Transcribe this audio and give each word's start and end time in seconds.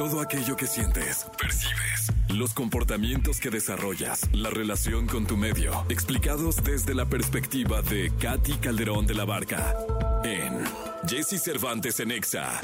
Todo 0.00 0.22
aquello 0.22 0.56
que 0.56 0.66
sientes, 0.66 1.26
percibes, 1.38 2.10
los 2.30 2.54
comportamientos 2.54 3.38
que 3.38 3.50
desarrollas, 3.50 4.22
la 4.32 4.48
relación 4.48 5.06
con 5.06 5.26
tu 5.26 5.36
medio, 5.36 5.84
explicados 5.90 6.64
desde 6.64 6.94
la 6.94 7.04
perspectiva 7.04 7.82
de 7.82 8.10
Katy 8.18 8.54
Calderón 8.54 9.06
de 9.06 9.12
la 9.12 9.26
Barca 9.26 9.76
en 10.24 10.64
Jesse 11.06 11.38
Cervantes 11.42 12.00
en 12.00 12.12
Exa. 12.12 12.62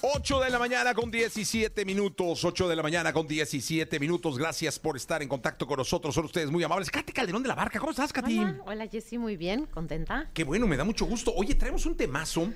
8 0.00 0.40
de 0.40 0.48
la 0.48 0.58
mañana 0.58 0.94
con 0.94 1.10
17 1.10 1.84
minutos. 1.84 2.42
8 2.42 2.66
de 2.66 2.76
la 2.76 2.82
mañana 2.82 3.12
con 3.12 3.26
17 3.26 4.00
minutos. 4.00 4.38
Gracias 4.38 4.78
por 4.78 4.96
estar 4.96 5.20
en 5.20 5.28
contacto 5.28 5.66
con 5.66 5.76
nosotros. 5.76 6.14
Son 6.14 6.24
ustedes 6.24 6.50
muy 6.50 6.64
amables. 6.64 6.90
Katy 6.90 7.12
Calderón 7.12 7.42
de 7.42 7.48
la 7.48 7.54
Barca, 7.54 7.78
¿cómo 7.78 7.90
estás, 7.90 8.14
Katy? 8.14 8.38
Hola, 8.38 8.56
hola 8.64 8.86
Jessy, 8.86 9.18
muy 9.18 9.36
bien, 9.36 9.66
contenta. 9.66 10.30
Qué 10.32 10.44
bueno, 10.44 10.66
me 10.66 10.78
da 10.78 10.84
mucho 10.84 11.04
gusto. 11.04 11.34
Oye, 11.34 11.54
traemos 11.54 11.84
un 11.84 11.98
temazo 11.98 12.50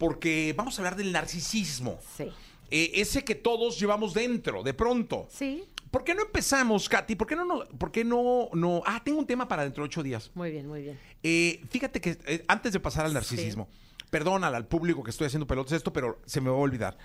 porque 0.00 0.54
vamos 0.56 0.78
a 0.78 0.82
hablar 0.82 0.96
del 0.96 1.12
narcisismo. 1.12 1.98
Sí. 2.16 2.24
Eh, 2.70 2.92
ese 2.94 3.22
que 3.22 3.34
todos 3.34 3.78
llevamos 3.78 4.14
dentro, 4.14 4.62
de 4.62 4.72
pronto. 4.72 5.28
Sí, 5.30 5.62
¿Por 5.90 6.04
qué 6.04 6.14
no 6.14 6.22
empezamos, 6.22 6.88
Katy? 6.88 7.16
¿Por 7.16 7.26
qué 7.26 7.36
no, 7.36 7.44
no, 7.44 7.66
por 7.76 7.90
qué 7.90 8.04
no, 8.04 8.48
no? 8.54 8.80
Ah, 8.86 9.02
tengo 9.04 9.18
un 9.18 9.26
tema 9.26 9.46
para 9.46 9.64
dentro 9.64 9.82
de 9.82 9.88
ocho 9.88 10.02
días. 10.02 10.30
muy 10.34 10.52
bien, 10.52 10.68
muy 10.68 10.82
bien. 10.82 10.98
Eh, 11.22 11.60
fíjate 11.68 12.00
que 12.00 12.16
eh, 12.26 12.44
antes 12.48 12.72
de 12.72 12.80
pasar 12.80 13.04
al 13.04 13.12
narcisismo, 13.12 13.68
perdónala 14.08 14.56
al 14.56 14.66
público 14.66 15.02
que 15.02 15.10
estoy 15.10 15.26
haciendo 15.26 15.46
pelotas 15.46 15.72
esto, 15.72 15.92
pero 15.92 16.20
se 16.24 16.40
me 16.40 16.48
va 16.48 16.56
a 16.56 16.60
olvidar. 16.60 16.96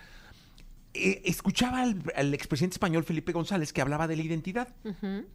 Escuchaba 0.94 1.82
al, 1.82 2.02
al 2.16 2.34
expresidente 2.34 2.76
español 2.76 3.04
Felipe 3.04 3.34
González 3.34 3.74
que 3.74 3.82
hablaba 3.82 4.08
de 4.08 4.16
la 4.16 4.24
identidad 4.24 4.74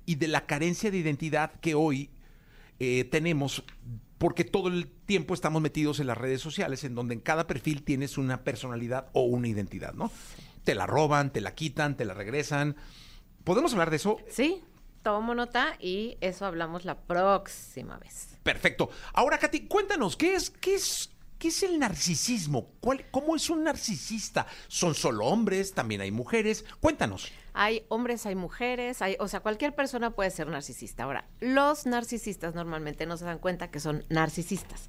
y 0.07 0.15
de 0.15 0.29
la 0.29 0.47
carencia 0.47 0.91
de 0.91 0.97
identidad 0.97 1.53
que 1.61 1.75
hoy 1.75 2.09
tenemos 3.11 3.65
porque 4.21 4.45
todo 4.45 4.69
el 4.69 4.87
tiempo 4.87 5.33
estamos 5.33 5.63
metidos 5.63 5.99
en 5.99 6.07
las 6.07 6.19
redes 6.19 6.43
sociales 6.43 6.85
en 6.85 6.95
donde 6.95 7.15
en 7.15 7.21
cada 7.21 7.47
perfil 7.47 7.83
tienes 7.83 8.19
una 8.19 8.45
personalidad 8.45 9.09
o 9.15 9.23
una 9.23 9.49
identidad, 9.49 9.95
¿no? 9.95 10.13
Te 10.63 10.75
la 10.75 10.87
roban, 10.87 11.33
te 11.33 11.41
la 11.41 11.55
quitan, 11.55 11.97
te 11.97 12.05
la 12.05 12.13
regresan. 12.13 12.77
¿Podemos 13.45 13.73
hablar 13.73 13.89
de 13.89 13.97
eso? 13.97 14.19
Sí, 14.29 14.63
tomo 15.03 15.35
nota 15.35 15.75
y 15.81 16.19
eso 16.21 16.45
hablamos 16.45 16.85
la 16.85 17.01
próxima 17.01 17.97
vez. 17.97 18.37
Perfecto. 18.43 18.91
Ahora, 19.15 19.39
Katy, 19.39 19.61
cuéntanos, 19.61 20.19
¿qué 20.19 20.35
es, 20.35 20.51
qué 20.51 20.75
es, 20.75 21.11
qué 21.41 21.49
es 21.49 21.63
el 21.65 21.79
narcisismo? 21.81 22.69
¿Cuál- 22.81 23.07
¿Cómo 23.11 23.35
es 23.35 23.51
un 23.51 23.65
narcisista? 23.65 24.47
¿Son 24.69 24.95
solo 24.95 25.25
hombres? 25.27 25.73
¿También 25.75 26.03
hay 26.03 26.13
mujeres? 26.13 26.65
Cuéntanos. 26.81 27.33
Hay 27.55 27.85
hombres, 27.89 28.27
hay 28.27 28.37
mujeres, 28.37 29.03
hay, 29.03 29.17
o 29.19 29.27
sea, 29.27 29.41
cualquier 29.41 29.75
persona 29.75 30.11
puede 30.13 30.31
ser 30.31 30.47
narcisista. 30.47 31.03
Ahora, 31.03 31.25
los 31.41 31.87
narcisistas 31.87 32.55
normalmente 32.55 33.07
no 33.07 33.17
se 33.17 33.25
dan 33.25 33.39
cuenta 33.39 33.71
que 33.73 33.81
son 33.81 34.05
narcisistas. 34.09 34.89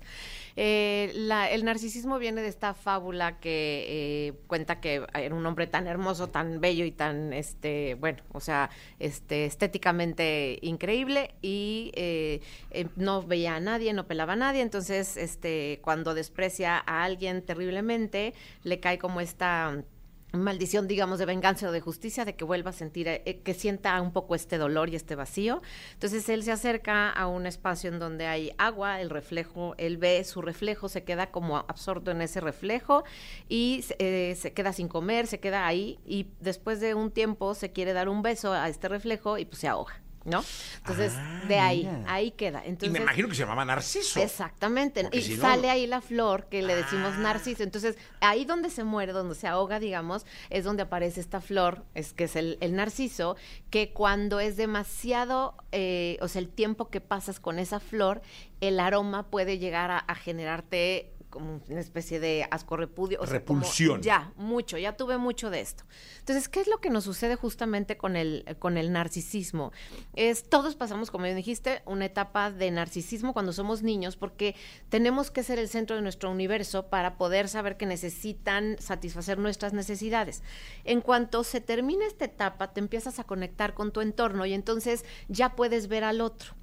Eh, 0.56 1.12
la- 1.16 1.50
el 1.50 1.64
narcisismo 1.66 2.20
viene 2.20 2.42
de 2.42 2.48
esta 2.48 2.74
fábula 2.74 3.40
que 3.40 3.86
eh, 3.88 4.34
cuenta 4.48 4.80
que 4.82 5.06
era 5.14 5.34
un 5.36 5.46
hombre 5.46 5.68
tan 5.68 5.88
hermoso, 5.88 6.28
tan 6.30 6.60
bello 6.62 6.86
y 6.86 6.92
tan, 6.92 7.34
este, 7.34 7.96
bueno, 7.96 8.24
o 8.32 8.40
sea, 8.40 8.70
este, 9.00 9.46
estéticamente 9.46 10.60
increíble 10.62 11.32
y 11.42 11.92
eh, 11.96 12.42
eh, 12.72 12.88
no 12.96 13.24
veía 13.24 13.56
a 13.56 13.60
nadie, 13.60 13.94
no 13.94 14.08
pelaba 14.08 14.34
a 14.34 14.36
nadie. 14.36 14.62
Entonces, 14.62 15.18
este, 15.18 15.80
cuando 15.84 16.14
desprecia 16.14 16.78
a 16.86 17.04
alguien 17.04 17.42
terriblemente, 17.42 18.34
le 18.64 18.80
cae 18.80 18.98
como 18.98 19.22
esta 19.22 19.84
maldición, 20.32 20.88
digamos, 20.88 21.20
de 21.20 21.26
venganza 21.26 21.68
o 21.68 21.72
de 21.72 21.82
justicia, 21.82 22.26
de 22.26 22.36
que 22.36 22.46
vuelva 22.46 22.70
a 22.70 22.74
sentir, 22.74 23.08
eh, 23.08 23.42
que 23.44 23.54
sienta 23.54 24.02
un 24.02 24.12
poco 24.12 24.36
este 24.36 24.58
dolor 24.58 24.90
y 24.90 24.96
este 24.96 25.16
vacío. 25.16 25.62
Entonces 25.94 26.28
él 26.30 26.44
se 26.44 26.52
acerca 26.52 27.10
a 27.10 27.28
un 27.28 27.46
espacio 27.46 27.90
en 27.90 28.00
donde 28.00 28.28
hay 28.28 28.52
agua, 28.58 29.02
el 29.02 29.10
reflejo, 29.10 29.76
él 29.78 29.98
ve 29.98 30.24
su 30.24 30.42
reflejo, 30.42 30.90
se 30.90 31.04
queda 31.04 31.32
como 31.32 31.58
absorto 31.58 32.12
en 32.12 32.22
ese 32.22 32.42
reflejo 32.42 33.04
y 33.50 33.84
eh, 34.00 34.36
se 34.40 34.54
queda 34.54 34.74
sin 34.74 34.88
comer, 34.88 35.28
se 35.28 35.40
queda 35.40 35.68
ahí 35.68 36.00
y 36.06 36.28
después 36.40 36.80
de 36.80 36.94
un 36.94 37.12
tiempo 37.12 37.54
se 37.54 37.72
quiere 37.72 37.94
dar 37.94 38.10
un 38.10 38.22
beso 38.22 38.54
a 38.54 38.70
este 38.70 38.88
reflejo 38.88 39.38
y 39.38 39.46
pues 39.46 39.60
se 39.60 39.68
ahoga. 39.68 40.02
¿No? 40.24 40.44
Entonces, 40.78 41.14
Ah, 41.16 41.42
de 41.48 41.58
ahí, 41.58 41.78
mira. 41.86 42.04
ahí 42.08 42.32
queda. 42.32 42.60
y 42.60 42.64
me 42.64 42.70
Entonces, 42.70 43.02
imagino 43.02 43.28
que 43.28 43.34
se 43.36 43.42
llamaba 43.42 43.66
Narciso. 43.66 44.22
Exactamente. 44.22 45.02
Porque 45.02 45.18
Y 45.18 45.22
si 45.24 45.36
no- 45.36 45.42
sale 45.42 45.70
ahí 45.70 45.88
la 45.88 46.00
flor 46.02 46.46
que 46.48 46.62
le 46.62 46.76
decimos 46.76 47.14
Ah. 47.16 47.22
narciso. 47.22 47.64
Entonces, 47.64 47.98
ahí 48.20 48.46
donde 48.46 48.70
se 48.70 48.84
muere, 48.84 49.14
donde 49.14 49.34
se 49.34 49.48
ahoga, 49.48 49.80
digamos, 49.80 50.26
es 50.52 50.64
donde 50.64 50.84
aparece 50.84 51.20
esta 51.22 51.42
flor, 51.42 51.84
es 51.96 52.14
que 52.14 52.26
es 52.26 52.36
el, 52.36 52.60
el 52.62 52.76
narciso, 52.76 53.36
que 53.72 53.94
cuando 53.94 54.40
es 54.40 54.58
demasiado, 54.58 55.56
eh, 55.72 56.18
o 56.22 56.28
sea, 56.28 56.40
el 56.42 56.50
tiempo 56.50 56.90
que 56.90 57.02
pasas 57.02 57.40
con 57.40 57.58
esa 57.58 57.80
flor, 57.80 58.22
el 58.60 58.80
aroma 58.80 59.24
puede 59.32 59.58
llegar 59.58 59.90
a, 59.90 59.98
a 59.98 60.14
generarte 60.14 61.14
como 61.32 61.60
una 61.68 61.80
especie 61.80 62.20
de 62.20 62.46
asco 62.52 62.78
repudio. 62.78 63.20
o 63.20 63.26
sea, 63.26 63.44
como- 63.44 63.62
Repulsión. 63.62 64.04
ya, 64.04 64.32
mucho, 64.36 64.78
ya 64.78 64.96
tuve 64.96 65.18
mucho 65.18 65.50
de 65.50 65.62
esto. 65.62 65.84
Entonces, 66.20 66.48
¿qué 66.48 66.60
es 66.62 66.68
lo 66.68 66.78
que 66.80 66.92
nos 66.92 67.06
sucede 67.06 67.36
justamente 67.36 67.98
con 67.98 68.16
el, 68.16 68.46
con 68.60 68.78
el 68.78 68.92
narcisismo? 68.92 69.72
Es, 70.14 70.44
todos 70.44 70.76
pasamos, 70.76 71.10
como 71.10 71.24
bien 71.24 71.36
dijiste, 71.36 71.82
una 71.88 72.06
etapa 72.06 72.52
de 72.52 72.70
narcisismo 72.70 73.34
cuando 73.34 73.54
somos 73.54 73.82
niños, 73.82 74.16
porque 74.18 74.56
tenemos 74.90 75.32
que 75.32 75.42
ser 75.42 75.58
el 75.58 75.68
centro 75.70 75.96
de 75.96 76.04
nuestro 76.04 76.30
universo 76.30 76.88
para 76.88 77.18
poder 77.18 77.48
saber 77.50 77.78
que 77.78 77.88
necesitan 77.88 78.76
satisfacer 78.80 79.40
nuestras 79.40 79.74
necesidades. 79.74 80.44
En 80.84 81.02
cuanto 81.02 81.44
se 81.44 81.62
termina 81.62 82.06
esta 82.06 82.26
etapa, 82.26 82.74
te 82.74 82.82
empiezas 82.82 83.18
a 83.18 83.24
conectar 83.24 83.74
con 83.74 83.92
tu 83.92 84.02
entorno 84.02 84.46
y 84.46 84.54
entonces 84.54 85.06
ya 85.30 85.56
puedes 85.56 85.88
ver 85.88 86.04
al 86.04 86.20
otro 86.22 86.54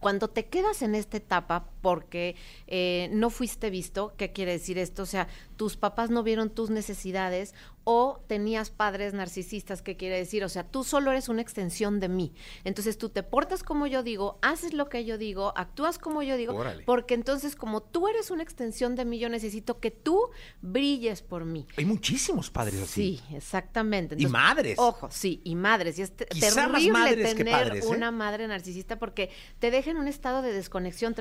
cuando 0.00 0.28
te 0.28 0.44
quedas 0.46 0.82
en 0.82 0.94
esta 0.94 1.16
etapa 1.16 1.70
porque 1.84 2.34
eh, 2.66 3.10
no 3.12 3.28
fuiste 3.28 3.68
visto, 3.68 4.14
¿qué 4.16 4.32
quiere 4.32 4.52
decir 4.52 4.78
esto? 4.78 5.02
O 5.02 5.06
sea, 5.06 5.28
tus 5.58 5.76
papás 5.76 6.08
no 6.08 6.22
vieron 6.22 6.48
tus 6.48 6.70
necesidades 6.70 7.54
o 7.84 8.22
tenías 8.26 8.70
padres 8.70 9.12
narcisistas, 9.12 9.82
¿qué 9.82 9.96
quiere 9.96 10.16
decir? 10.16 10.42
O 10.42 10.48
sea, 10.48 10.64
tú 10.64 10.84
solo 10.84 11.10
eres 11.10 11.28
una 11.28 11.42
extensión 11.42 12.00
de 12.00 12.08
mí. 12.08 12.32
Entonces 12.64 12.96
tú 12.96 13.10
te 13.10 13.22
portas 13.22 13.62
como 13.62 13.86
yo 13.86 14.02
digo, 14.02 14.38
haces 14.40 14.72
lo 14.72 14.88
que 14.88 15.04
yo 15.04 15.18
digo, 15.18 15.52
actúas 15.56 15.98
como 15.98 16.22
yo 16.22 16.38
digo, 16.38 16.54
Órale. 16.54 16.82
porque 16.84 17.12
entonces 17.12 17.54
como 17.54 17.82
tú 17.82 18.08
eres 18.08 18.30
una 18.30 18.42
extensión 18.42 18.96
de 18.96 19.04
mí, 19.04 19.18
yo 19.18 19.28
necesito 19.28 19.80
que 19.80 19.90
tú 19.90 20.30
brilles 20.62 21.20
por 21.20 21.44
mí. 21.44 21.66
Hay 21.76 21.84
muchísimos 21.84 22.50
padres 22.50 22.80
así. 22.80 23.20
Sí, 23.28 23.36
exactamente. 23.36 24.16
Y 24.18 24.26
madres. 24.26 24.78
Ojo, 24.78 25.10
sí, 25.10 25.42
y 25.44 25.54
madres. 25.54 25.98
Y 25.98 26.02
es 26.02 26.12
Quizá 26.30 26.68
terrible 26.70 27.34
tener 27.34 27.52
padres, 27.52 27.84
¿eh? 27.84 27.88
una 27.88 28.10
madre 28.10 28.48
narcisista 28.48 28.98
porque 28.98 29.28
te 29.58 29.70
deja 29.70 29.90
en 29.90 29.98
un 29.98 30.08
estado 30.08 30.40
de 30.40 30.54
desconexión 30.54 31.14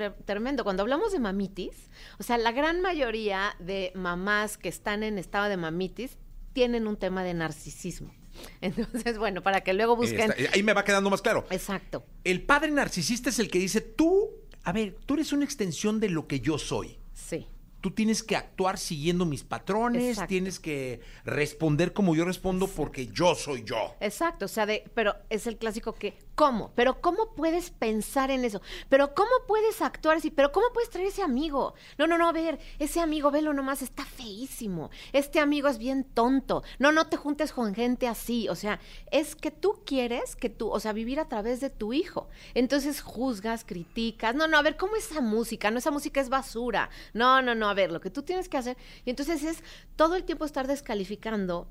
Cuando 0.64 0.84
hablamos 0.84 1.12
de 1.12 1.20
mamitis, 1.20 1.90
o 2.20 2.24
sea, 2.24 2.38
la 2.38 2.52
gran 2.52 2.82
mayoría 2.82 3.56
de 3.60 3.92
mamás 3.96 4.58
que 4.58 4.70
están 4.70 5.02
en 5.02 5.18
estado 5.18 5.50
de 5.50 5.58
mamitis 5.58 6.18
tienen 6.54 6.86
un 6.88 6.98
tema 6.98 7.24
de 7.24 7.34
narcisismo. 7.34 8.14
Entonces, 8.62 9.18
bueno, 9.18 9.42
para 9.42 9.62
que 9.62 9.74
luego 9.74 9.96
busquen. 9.96 10.34
Ahí 10.54 10.64
me 10.64 10.74
va 10.74 10.84
quedando 10.84 11.10
más 11.10 11.22
claro. 11.22 11.46
Exacto. 11.50 12.06
El 12.24 12.42
padre 12.44 12.72
narcisista 12.72 13.30
es 13.30 13.40
el 13.40 13.50
que 13.50 13.60
dice, 13.60 13.82
tú, 13.82 14.30
a 14.64 14.72
ver, 14.72 14.96
tú 15.06 15.16
eres 15.16 15.34
una 15.34 15.46
extensión 15.46 16.00
de 16.00 16.10
lo 16.10 16.28
que 16.28 16.40
yo 16.40 16.58
soy. 16.58 16.98
Sí. 17.14 17.48
Tú 17.84 17.92
tienes 17.92 18.24
que 18.24 18.38
actuar 18.38 18.78
siguiendo 18.78 19.26
mis 19.26 19.44
patrones, 19.44 20.04
Exacto. 20.12 20.30
tienes 20.30 20.58
que 20.58 21.02
responder 21.26 21.92
como 21.92 22.16
yo 22.16 22.24
respondo 22.24 22.68
porque 22.68 23.08
yo 23.08 23.36
soy 23.36 23.66
yo. 23.66 23.96
Exacto, 24.00 24.46
o 24.46 24.48
sea, 24.48 24.66
de, 24.66 24.90
pero 24.94 25.18
es 25.30 25.48
el 25.48 25.58
clásico 25.58 25.94
que, 25.94 26.18
¿cómo? 26.34 26.72
Pero 26.76 27.02
¿cómo 27.02 27.34
puedes 27.36 27.72
pensar 27.72 28.32
en 28.32 28.46
eso? 28.46 28.62
Pero 28.88 29.14
¿cómo 29.14 29.32
puedes 29.50 29.82
actuar 29.82 30.16
así? 30.16 30.32
Pero 30.32 30.54
¿cómo 30.54 30.68
puedes 30.74 30.92
traer 30.92 31.08
ese 31.10 31.24
amigo? 31.24 31.74
No, 31.98 32.08
no, 32.08 32.18
no, 32.18 32.30
a 32.30 32.32
ver, 32.32 32.58
ese 32.80 33.02
amigo, 33.02 33.32
velo 33.32 33.52
nomás, 33.54 33.82
está 33.82 34.06
feísimo. 34.06 34.90
Este 35.12 35.42
amigo 35.42 35.68
es 35.68 35.78
bien 35.78 36.06
tonto. 36.06 36.64
No, 36.80 36.94
no 36.94 37.08
te 37.08 37.18
juntes 37.18 37.52
con 37.52 37.76
gente 37.76 38.08
así. 38.08 38.48
O 38.48 38.56
sea, 38.56 38.80
es 39.12 39.36
que 39.36 39.52
tú 39.52 39.82
quieres 39.86 40.38
que 40.38 40.48
tú, 40.48 40.70
o 40.70 40.80
sea, 40.80 40.94
vivir 40.94 41.20
a 41.20 41.28
través 41.28 41.60
de 41.60 41.70
tu 41.70 41.92
hijo. 41.92 42.30
Entonces 42.54 43.02
juzgas, 43.02 43.66
criticas. 43.66 44.36
No, 44.36 44.48
no, 44.48 44.58
a 44.58 44.62
ver, 44.62 44.78
¿cómo 44.78 44.96
esa 44.96 45.20
música? 45.20 45.70
No, 45.70 45.80
esa 45.80 45.92
música 45.92 46.22
es 46.22 46.30
basura. 46.30 46.90
No, 47.14 47.42
no, 47.42 47.56
no, 47.56 47.73
a 47.74 47.76
ver, 47.76 47.92
lo 47.92 48.00
que 48.00 48.10
tú 48.10 48.24
tienes 48.24 48.48
que 48.48 48.58
hacer. 48.58 48.78
Y 49.04 49.10
entonces 49.10 49.44
es 49.44 49.64
todo 49.96 50.16
el 50.16 50.24
tiempo 50.24 50.46
estar 50.46 50.68
descalificando 50.68 51.68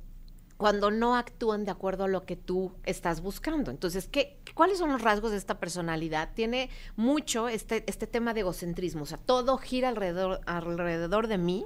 cuando 0.62 0.92
no 0.92 1.16
actúan 1.16 1.64
de 1.64 1.72
acuerdo 1.72 2.04
a 2.04 2.08
lo 2.08 2.24
que 2.24 2.36
tú 2.36 2.72
estás 2.84 3.20
buscando. 3.20 3.72
Entonces, 3.72 4.06
¿qué, 4.06 4.38
¿cuáles 4.54 4.78
son 4.78 4.92
los 4.92 5.02
rasgos 5.02 5.32
de 5.32 5.36
esta 5.36 5.58
personalidad? 5.58 6.34
Tiene 6.34 6.70
mucho 6.94 7.48
este, 7.48 7.82
este 7.88 8.06
tema 8.06 8.32
de 8.32 8.40
egocentrismo, 8.40 9.02
o 9.02 9.06
sea, 9.06 9.18
todo 9.18 9.58
gira 9.58 9.88
alrededor, 9.88 10.40
alrededor 10.46 11.26
de 11.26 11.38
mí 11.38 11.64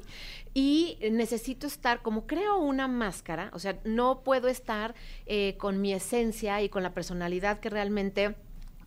y 0.54 0.96
necesito 1.12 1.66
estar, 1.66 2.00
como 2.00 2.26
creo 2.26 2.56
una 2.56 2.88
máscara, 2.88 3.50
o 3.52 3.58
sea, 3.58 3.78
no 3.84 4.22
puedo 4.22 4.48
estar 4.48 4.94
eh, 5.26 5.56
con 5.58 5.82
mi 5.82 5.92
esencia 5.92 6.62
y 6.62 6.70
con 6.70 6.82
la 6.82 6.94
personalidad 6.94 7.60
que 7.60 7.68
realmente 7.68 8.34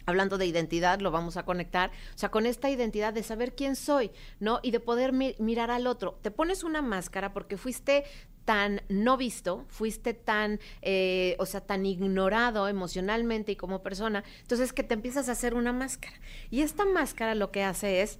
hablando 0.05 0.37
de 0.37 0.45
identidad, 0.45 0.99
lo 0.99 1.11
vamos 1.11 1.37
a 1.37 1.43
conectar, 1.43 1.91
o 2.15 2.17
sea, 2.17 2.29
con 2.29 2.45
esta 2.45 2.69
identidad 2.69 3.13
de 3.13 3.23
saber 3.23 3.55
quién 3.55 3.75
soy, 3.75 4.11
¿no? 4.39 4.59
Y 4.63 4.71
de 4.71 4.79
poder 4.79 5.13
mi- 5.13 5.35
mirar 5.39 5.71
al 5.71 5.87
otro. 5.87 6.17
Te 6.21 6.31
pones 6.31 6.63
una 6.63 6.81
máscara 6.81 7.33
porque 7.33 7.57
fuiste 7.57 8.03
tan 8.45 8.81
no 8.89 9.15
visto, 9.15 9.65
fuiste 9.67 10.15
tan, 10.15 10.59
eh, 10.81 11.35
o 11.37 11.45
sea, 11.45 11.61
tan 11.61 11.85
ignorado 11.85 12.67
emocionalmente 12.67 13.51
y 13.51 13.55
como 13.55 13.83
persona, 13.83 14.23
entonces 14.41 14.73
que 14.73 14.81
te 14.81 14.95
empiezas 14.95 15.29
a 15.29 15.33
hacer 15.33 15.53
una 15.53 15.71
máscara. 15.73 16.15
Y 16.49 16.61
esta 16.61 16.85
máscara 16.85 17.35
lo 17.35 17.51
que 17.51 17.63
hace 17.63 18.01
es 18.01 18.17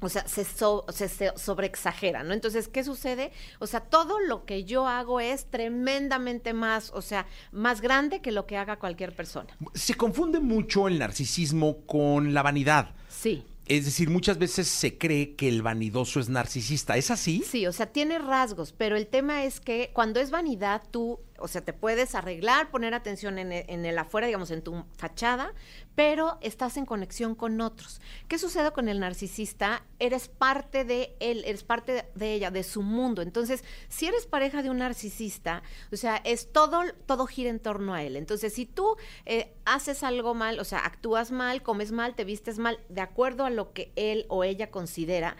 o 0.00 0.08
sea, 0.08 0.26
se, 0.28 0.44
so- 0.44 0.84
se, 0.90 1.08
se 1.08 1.32
sobreexagera, 1.36 2.22
¿no? 2.22 2.34
Entonces, 2.34 2.68
¿qué 2.68 2.84
sucede? 2.84 3.32
O 3.60 3.66
sea, 3.66 3.80
todo 3.80 4.20
lo 4.20 4.44
que 4.44 4.64
yo 4.64 4.86
hago 4.86 5.20
es 5.20 5.46
tremendamente 5.46 6.52
más, 6.52 6.90
o 6.94 7.02
sea, 7.02 7.26
más 7.52 7.80
grande 7.80 8.20
que 8.20 8.32
lo 8.32 8.46
que 8.46 8.56
haga 8.56 8.78
cualquier 8.78 9.14
persona. 9.14 9.56
Se 9.74 9.94
confunde 9.94 10.40
mucho 10.40 10.88
el 10.88 10.98
narcisismo 10.98 11.78
con 11.86 12.34
la 12.34 12.42
vanidad. 12.42 12.94
Sí. 13.08 13.44
Es 13.66 13.84
decir, 13.84 14.10
muchas 14.10 14.38
veces 14.38 14.68
se 14.68 14.96
cree 14.96 15.34
que 15.34 15.48
el 15.48 15.60
vanidoso 15.62 16.20
es 16.20 16.28
narcisista. 16.28 16.96
¿Es 16.96 17.10
así? 17.10 17.42
Sí, 17.44 17.66
o 17.66 17.72
sea, 17.72 17.86
tiene 17.86 18.18
rasgos, 18.18 18.72
pero 18.72 18.96
el 18.96 19.08
tema 19.08 19.44
es 19.44 19.60
que 19.60 19.90
cuando 19.92 20.20
es 20.20 20.30
vanidad, 20.30 20.82
tú, 20.92 21.18
o 21.38 21.48
sea, 21.48 21.64
te 21.64 21.72
puedes 21.72 22.14
arreglar, 22.14 22.70
poner 22.70 22.94
atención 22.94 23.38
en 23.38 23.52
el, 23.52 23.64
en 23.68 23.84
el 23.84 23.98
afuera, 23.98 24.26
digamos, 24.26 24.50
en 24.50 24.62
tu 24.62 24.84
fachada, 24.96 25.52
pero 25.94 26.38
estás 26.40 26.76
en 26.76 26.86
conexión 26.86 27.34
con 27.34 27.60
otros. 27.60 28.00
¿Qué 28.28 28.38
sucede 28.38 28.70
con 28.72 28.88
el 28.88 29.00
narcisista? 29.00 29.84
Eres 29.98 30.28
parte 30.28 30.84
de 30.84 31.16
él, 31.20 31.42
eres 31.46 31.64
parte 31.64 32.04
de 32.14 32.32
ella, 32.32 32.50
de 32.50 32.62
su 32.62 32.82
mundo. 32.82 33.22
Entonces, 33.22 33.64
si 33.88 34.06
eres 34.06 34.26
pareja 34.26 34.62
de 34.62 34.70
un 34.70 34.78
narcisista, 34.78 35.62
o 35.92 35.96
sea, 35.96 36.16
es 36.24 36.52
todo, 36.52 36.82
todo 37.06 37.26
gira 37.26 37.50
en 37.50 37.60
torno 37.60 37.94
a 37.94 38.02
él. 38.02 38.16
Entonces, 38.16 38.52
si 38.52 38.66
tú 38.66 38.96
eh, 39.24 39.54
haces 39.64 40.02
algo 40.02 40.34
mal, 40.34 40.60
o 40.60 40.64
sea, 40.64 40.80
actúas 40.80 41.30
mal, 41.30 41.62
comes 41.62 41.92
mal, 41.92 42.14
te 42.14 42.24
vistes 42.24 42.58
mal, 42.58 42.78
de 42.88 43.00
acuerdo 43.00 43.44
a 43.44 43.50
lo 43.50 43.72
que 43.72 43.92
él 43.96 44.26
o 44.28 44.44
ella 44.44 44.70
considera, 44.70 45.36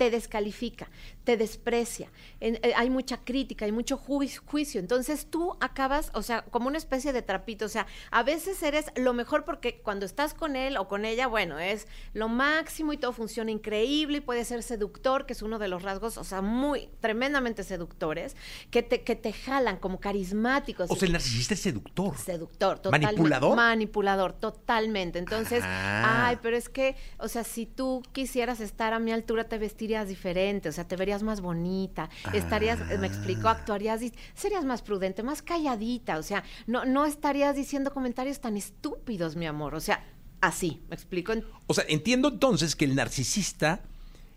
te 0.00 0.08
descalifica, 0.10 0.88
te 1.24 1.36
desprecia, 1.36 2.08
en- 2.40 2.58
eh, 2.62 2.72
hay 2.74 2.88
mucha 2.88 3.18
crítica, 3.22 3.66
hay 3.66 3.72
mucho 3.72 3.98
juicio, 3.98 4.40
juicio, 4.46 4.80
entonces 4.80 5.26
tú 5.28 5.58
acabas, 5.60 6.10
o 6.14 6.22
sea, 6.22 6.40
como 6.50 6.68
una 6.68 6.78
especie 6.78 7.12
de 7.12 7.20
trapito, 7.20 7.66
o 7.66 7.68
sea, 7.68 7.86
a 8.10 8.22
veces 8.22 8.62
eres 8.62 8.86
lo 8.96 9.12
mejor 9.12 9.44
porque 9.44 9.82
cuando 9.82 10.06
estás 10.06 10.32
con 10.32 10.56
él 10.56 10.78
o 10.78 10.88
con 10.88 11.04
ella, 11.04 11.26
bueno, 11.26 11.58
es 11.58 11.86
lo 12.14 12.28
máximo 12.30 12.94
y 12.94 12.96
todo 12.96 13.12
funciona 13.12 13.50
increíble 13.50 14.16
y 14.16 14.20
puede 14.22 14.46
ser 14.46 14.62
seductor, 14.62 15.26
que 15.26 15.34
es 15.34 15.42
uno 15.42 15.58
de 15.58 15.68
los 15.68 15.82
rasgos, 15.82 16.16
o 16.16 16.24
sea, 16.24 16.40
muy 16.40 16.88
tremendamente 17.00 17.62
seductores, 17.62 18.36
que 18.70 18.82
te, 18.82 19.02
que 19.02 19.16
te 19.16 19.34
jalan 19.34 19.76
como 19.76 20.00
carismáticos. 20.00 20.90
O 20.90 20.96
sea, 20.96 21.04
el 21.04 21.12
narcisista 21.12 21.52
es 21.52 21.60
seductor. 21.60 22.16
Seductor, 22.16 22.78
totalmente. 22.78 23.06
¿Manipulador? 23.16 23.54
Manipulador, 23.54 24.32
totalmente. 24.32 25.18
Entonces, 25.18 25.62
Ah. 25.62 26.28
ay, 26.28 26.38
pero 26.40 26.56
es 26.56 26.70
que, 26.70 26.96
o 27.18 27.28
sea, 27.28 27.44
si 27.44 27.66
tú 27.66 28.02
quisieras 28.12 28.60
estar 28.60 28.94
a 28.94 28.98
mi 28.98 29.12
altura, 29.12 29.44
te 29.44 29.58
vestirías 29.58 29.89
diferente, 30.08 30.68
o 30.68 30.72
sea, 30.72 30.86
te 30.86 30.96
verías 30.96 31.22
más 31.22 31.40
bonita, 31.40 32.08
estarías, 32.32 32.78
me 32.98 33.06
explico, 33.06 33.48
Ah. 33.48 33.52
actuarías, 33.52 34.00
serías 34.34 34.64
más 34.64 34.82
prudente, 34.82 35.22
más 35.22 35.42
calladita, 35.42 36.18
o 36.18 36.22
sea, 36.22 36.44
no, 36.66 36.84
no 36.84 37.04
estarías 37.06 37.56
diciendo 37.56 37.92
comentarios 37.92 38.40
tan 38.40 38.56
estúpidos, 38.56 39.36
mi 39.36 39.46
amor, 39.46 39.74
o 39.74 39.80
sea, 39.80 40.04
así, 40.40 40.80
me 40.88 40.94
explico, 40.94 41.32
O 41.66 41.74
sea, 41.74 41.84
entiendo 41.88 42.28
entonces 42.28 42.74
que 42.76 42.84
el 42.84 42.94
narcisista 42.94 43.82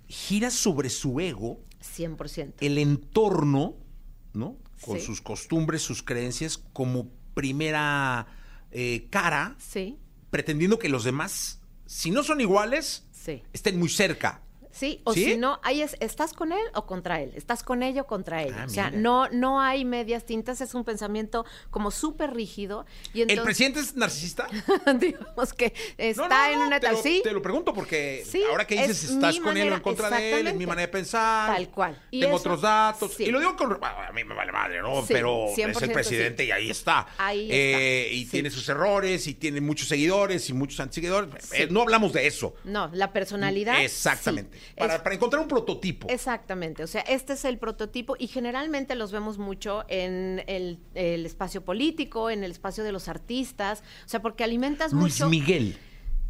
gira 0.08 0.50
sobre 0.52 0.90
su 0.90 1.20
ego 1.20 1.60
100%. 1.82 2.56
el 2.62 2.78
entorno, 2.78 3.76
¿no? 4.34 4.58
Con 4.82 5.00
Sí. 5.00 5.06
sus 5.06 5.22
costumbres, 5.22 5.82
sus 5.82 6.04
creencias, 6.04 6.58
como 6.58 7.08
primera 7.34 8.28
eh, 8.76 9.08
cara, 9.12 9.56
Sí, 9.60 9.98
pretendiendo 10.32 10.80
que 10.80 10.90
los 10.90 11.04
demás, 11.04 11.60
si 11.86 12.10
no 12.10 12.24
son 12.24 12.42
iguales, 12.42 13.06
sí. 13.12 13.44
estén 13.54 13.78
muy 13.78 13.88
cerca. 13.90 14.42
Sí, 14.74 15.02
o 15.04 15.14
¿Sí? 15.14 15.24
si 15.26 15.38
no, 15.38 15.60
ahí 15.64 15.82
es, 15.84 15.96
¿estás 16.00 16.34
con 16.34 16.52
él 16.52 16.66
o 16.74 16.86
contra 16.88 17.22
él? 17.22 17.32
¿Estás 17.36 17.62
con 17.64 17.84
ella 17.84 18.02
o 18.02 18.08
contra 18.08 18.42
ella? 18.42 18.56
Ah, 18.62 18.66
o 18.66 18.70
sea, 18.70 18.90
mira. 18.90 19.02
no, 19.02 19.30
no 19.30 19.62
hay 19.62 19.86
medias 19.86 20.26
tintas, 20.26 20.60
es 20.62 20.74
un 20.74 20.84
pensamiento 20.84 21.46
como 21.70 21.92
súper 21.92 22.34
rígido. 22.34 22.86
Y 23.14 23.22
entonces, 23.22 23.38
¿El 23.38 23.44
presidente 23.44 23.80
es 23.82 23.96
narcisista? 23.96 24.48
digamos 25.00 25.54
que 25.54 25.74
está 25.98 26.24
No, 26.28 26.30
no, 26.30 26.54
en 26.64 26.68
una 26.68 26.80
te 26.80 26.92
lo, 26.92 27.02
sí. 27.02 27.22
te 27.24 27.32
lo 27.32 27.42
pregunto 27.42 27.72
porque 27.74 28.24
Sí, 28.26 28.44
ahora 28.50 28.66
que 28.66 28.76
dices 28.76 29.04
es 29.04 29.12
estás 29.12 29.40
con 29.40 29.56
él 29.58 29.72
o 29.72 29.76
en 29.76 29.82
contra 29.82 30.10
de 30.10 30.40
él, 30.40 30.48
es 30.48 30.56
mi 30.56 30.66
manera 30.66 30.88
de 30.88 30.92
pensar. 30.92 31.54
Tal 31.56 31.70
cual. 31.70 32.02
Y 32.10 32.20
tengo 32.22 32.36
eso- 32.38 32.42
otros 32.50 32.62
datos. 32.62 33.20
Y 33.20 33.28
lo 33.32 33.40
digo 33.40 33.56
con. 33.56 33.78
A 33.84 34.12
mí 34.12 34.24
me 34.24 34.34
vale 34.34 34.52
madre, 34.52 34.82
¿no? 34.82 35.04
Pero 35.08 35.50
es 35.50 35.56
100% 35.58 35.82
el 35.84 35.92
presidente 35.92 36.46
y 36.46 36.52
ahí 36.52 36.70
está. 36.72 37.08
Ahí 37.18 37.48
Eh, 37.52 38.02
está, 38.06 38.16
Y 38.16 38.26
tiene 38.26 38.50
sus 38.50 38.68
errores 38.70 39.28
y 39.28 39.36
tiene 39.36 39.62
muchos 39.62 39.88
seguidores 39.88 40.50
y 40.50 40.54
muchos 40.54 40.80
antiguidores. 40.80 41.52
Eh, 41.54 41.68
no 41.70 41.82
hablamos 41.84 42.12
de 42.12 42.26
eso. 42.26 42.56
No, 42.64 42.90
la 42.94 43.14
personalidad. 43.14 43.82
Exactamente. 43.84 44.63
Para, 44.78 44.96
Es- 44.96 45.02
para 45.02 45.16
encontrar 45.16 45.42
un 45.42 45.48
prototipo. 45.48 46.08
Exactamente, 46.10 46.84
o 46.84 46.88
sea, 46.88 47.02
este 47.02 47.34
es 47.34 47.46
el 47.46 47.58
prototipo 47.58 48.16
y 48.18 48.28
generalmente 48.28 48.96
los 48.96 49.12
vemos 49.12 49.38
mucho 49.38 49.84
en 49.88 50.44
el, 50.48 50.80
el 50.96 51.26
espacio 51.26 51.64
político, 51.64 52.30
en 52.30 52.44
el 52.44 52.52
espacio 52.52 52.84
de 52.84 52.92
los 52.92 53.08
artistas, 53.08 53.84
o 54.06 54.10
sea, 54.10 54.22
porque 54.22 54.44
alimentas 54.44 54.94
Luis 54.94 55.16
mucho. 55.16 55.30
Miguel. 55.30 55.78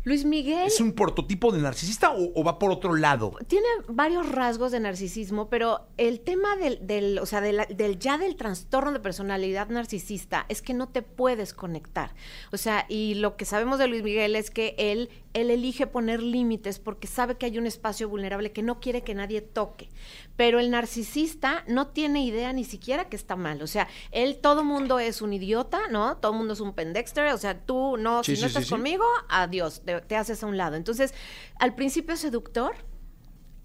Luis 0.06 0.26
Miguel 0.26 0.68
¿Es 0.68 0.82
un 0.82 0.94
prototipo 0.94 1.52
de 1.52 1.62
narcisista 1.62 2.12
o, 2.12 2.32
o 2.36 2.44
va 2.44 2.60
por 2.60 2.72
otro 2.72 2.96
lado? 2.96 3.34
tiene 3.48 3.68
varios 3.88 4.30
rasgos 4.30 4.72
de 4.72 4.80
narcisismo, 4.80 5.50
pero 5.50 5.88
el 5.98 6.20
tema 6.20 6.58
del, 6.58 6.86
del 6.86 7.20
o 7.20 7.26
sea, 7.26 7.40
del 7.40 8.00
ya 8.00 8.18
del 8.18 8.36
trastorno 8.36 8.92
de 8.92 9.00
personalidad 9.00 9.70
narcisista 9.70 10.46
es 10.50 10.62
que 10.62 10.74
no 10.74 10.90
te 10.90 11.02
puedes 11.02 11.54
conectar. 11.54 12.14
O 12.52 12.58
sea, 12.58 12.86
y 12.90 13.16
lo 13.16 13.38
que 13.38 13.46
sabemos 13.46 13.80
de 13.80 13.88
Luis 13.88 14.04
Miguel 14.04 14.36
es 14.36 14.52
que 14.52 14.76
él, 14.78 15.10
él 15.34 15.50
elige 15.50 15.88
poner 15.88 16.22
límites 16.22 16.80
porque 16.80 17.08
sabe 17.08 17.38
que 17.38 17.46
hay 17.46 17.58
un 17.58 17.68
espacio 17.68 18.10
vulnerable 18.10 18.52
que 18.52 18.62
no 18.62 18.80
quiere 18.80 19.04
que 19.04 19.16
nadie 19.16 19.42
toque. 19.42 19.90
Pero 20.36 20.60
el 20.60 20.72
narcisista 20.72 21.64
no 21.68 21.88
tiene 21.88 22.24
idea 22.24 22.54
ni 22.54 22.64
siquiera 22.64 23.08
que 23.08 23.16
está 23.16 23.36
mal. 23.36 23.62
O 23.62 23.68
sea, 23.68 23.88
él, 24.12 24.40
todo 24.42 24.64
mundo 24.64 25.00
es 25.00 25.22
un 25.22 25.34
idiota, 25.34 25.82
¿no? 25.92 26.18
Todo 26.18 26.34
mundo 26.34 26.54
es 26.54 26.60
un 26.60 26.74
pendexter. 26.74 27.32
O 27.34 27.38
sea, 27.38 27.60
tú 27.66 27.98
no, 27.98 28.24
Sí, 28.24 28.32
si 28.32 28.36
sí, 28.38 28.42
no 28.42 28.48
estás 28.48 28.64
sí. 28.64 28.70
conmigo, 28.72 29.06
adiós, 29.30 29.82
te, 29.86 30.02
te 30.02 30.16
haces 30.16 30.44
a 30.44 30.48
un 30.48 30.58
lado. 30.58 30.76
Entonces, 30.76 31.14
al 31.60 31.76
principio 31.76 32.16
es 32.16 32.22
seductor, 32.22 32.76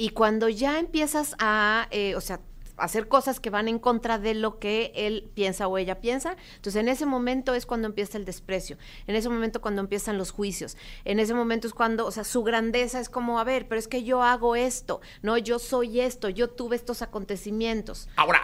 y 0.00 0.10
cuando 0.10 0.48
ya 0.48 0.78
empiezas 0.78 1.34
a, 1.40 1.88
eh, 1.90 2.14
o 2.14 2.20
sea, 2.20 2.40
hacer 2.78 3.08
cosas 3.08 3.40
que 3.40 3.50
van 3.50 3.68
en 3.68 3.78
contra 3.78 4.18
de 4.18 4.34
lo 4.34 4.58
que 4.58 4.92
él 4.94 5.30
piensa 5.34 5.66
o 5.68 5.78
ella 5.78 6.00
piensa, 6.00 6.36
entonces 6.56 6.80
en 6.80 6.88
ese 6.88 7.06
momento 7.06 7.54
es 7.54 7.66
cuando 7.66 7.86
empieza 7.88 8.18
el 8.18 8.24
desprecio, 8.24 8.76
en 9.06 9.16
ese 9.16 9.28
momento 9.28 9.60
cuando 9.60 9.80
empiezan 9.80 10.18
los 10.18 10.30
juicios, 10.30 10.76
en 11.04 11.20
ese 11.20 11.34
momento 11.34 11.66
es 11.66 11.74
cuando, 11.74 12.06
o 12.06 12.10
sea, 12.10 12.24
su 12.24 12.42
grandeza 12.42 13.00
es 13.00 13.08
como, 13.08 13.38
a 13.40 13.44
ver, 13.44 13.68
pero 13.68 13.78
es 13.78 13.88
que 13.88 14.04
yo 14.04 14.22
hago 14.22 14.56
esto, 14.56 15.00
no, 15.22 15.38
yo 15.38 15.58
soy 15.58 16.00
esto, 16.00 16.28
yo 16.28 16.48
tuve 16.50 16.76
estos 16.76 17.02
acontecimientos. 17.02 18.08
Ahora, 18.16 18.42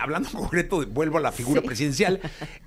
hablando 0.00 0.28
en 0.28 0.34
concreto, 0.36 0.84
vuelvo 0.86 1.18
a 1.18 1.20
la 1.20 1.32
figura 1.32 1.60
Sí. 1.60 1.66
presidencial, 1.66 2.20